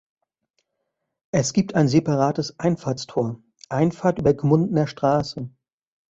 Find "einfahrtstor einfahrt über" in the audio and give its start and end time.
2.59-4.33